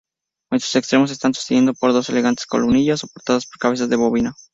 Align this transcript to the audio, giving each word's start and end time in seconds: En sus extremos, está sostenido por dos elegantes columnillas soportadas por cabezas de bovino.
En 0.49 0.59
sus 0.59 0.75
extremos, 0.77 1.11
está 1.11 1.31
sostenido 1.31 1.75
por 1.75 1.93
dos 1.93 2.09
elegantes 2.09 2.47
columnillas 2.47 3.01
soportadas 3.01 3.45
por 3.45 3.59
cabezas 3.59 3.87
de 3.87 3.97
bovino. 3.97 4.33